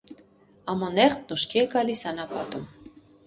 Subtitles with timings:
[0.73, 2.65] Ամոնեխտն ուշքի է գալիս անապատում։